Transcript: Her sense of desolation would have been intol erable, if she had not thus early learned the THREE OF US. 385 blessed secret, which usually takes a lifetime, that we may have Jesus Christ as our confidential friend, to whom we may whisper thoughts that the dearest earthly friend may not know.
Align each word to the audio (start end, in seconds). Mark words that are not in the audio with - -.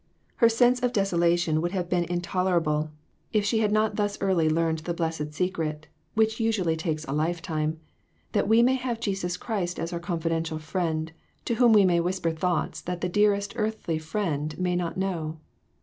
Her 0.37 0.49
sense 0.49 0.79
of 0.79 0.93
desolation 0.93 1.61
would 1.61 1.73
have 1.73 1.87
been 1.87 2.05
intol 2.05 2.45
erable, 2.49 2.89
if 3.33 3.45
she 3.45 3.59
had 3.59 3.71
not 3.71 3.97
thus 3.97 4.17
early 4.19 4.49
learned 4.49 4.79
the 4.79 4.93
THREE 4.95 5.05
OF 5.05 5.11
US. 5.11 5.17
385 5.17 5.35
blessed 5.35 5.37
secret, 5.75 5.87
which 6.15 6.39
usually 6.39 6.75
takes 6.75 7.05
a 7.05 7.11
lifetime, 7.11 7.79
that 8.31 8.47
we 8.47 8.63
may 8.63 8.73
have 8.77 8.99
Jesus 8.99 9.37
Christ 9.37 9.79
as 9.79 9.93
our 9.93 9.99
confidential 9.99 10.57
friend, 10.57 11.11
to 11.45 11.53
whom 11.53 11.71
we 11.71 11.85
may 11.85 11.99
whisper 11.99 12.31
thoughts 12.31 12.81
that 12.81 13.01
the 13.01 13.09
dearest 13.09 13.53
earthly 13.55 13.99
friend 13.99 14.57
may 14.57 14.75
not 14.75 14.97
know. 14.97 15.37